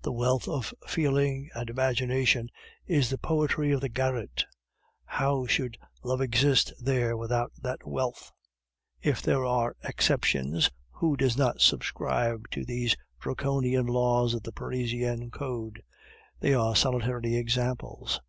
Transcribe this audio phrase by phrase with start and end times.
[0.00, 2.48] The wealth of feeling and imagination
[2.86, 4.46] is the poetry of the garret;
[5.04, 8.32] how should love exist there without that wealth?
[9.02, 15.30] If there are exceptions who do not subscribe to these Draconian laws of the Parisian
[15.30, 15.82] code,
[16.40, 18.22] they are solitary examples.